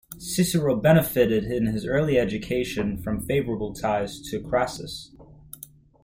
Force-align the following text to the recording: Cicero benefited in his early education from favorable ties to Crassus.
Cicero 0.17 0.75
benefited 0.77 1.43
in 1.43 1.67
his 1.67 1.85
early 1.85 2.17
education 2.17 2.97
from 2.97 3.21
favorable 3.23 3.71
ties 3.71 4.19
to 4.31 4.39
Crassus. 4.41 5.11